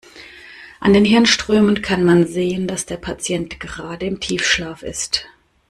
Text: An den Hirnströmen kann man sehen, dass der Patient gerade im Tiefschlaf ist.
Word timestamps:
An 0.79 0.93
den 0.93 1.05
Hirnströmen 1.05 1.83
kann 1.83 2.03
man 2.03 2.25
sehen, 2.25 2.65
dass 2.65 2.87
der 2.87 2.97
Patient 2.97 3.59
gerade 3.59 4.07
im 4.07 4.19
Tiefschlaf 4.19 4.81
ist. 4.81 5.27